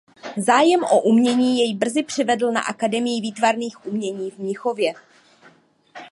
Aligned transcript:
Zájem 0.37 0.83
o 0.83 1.01
umění 1.01 1.59
jej 1.59 1.75
brzy 1.75 2.03
přivedl 2.03 2.51
na 2.51 2.61
akademii 2.61 3.21
výtvarných 3.21 3.85
umění 3.85 4.31
v 4.31 4.37
Mnichově. 4.37 4.93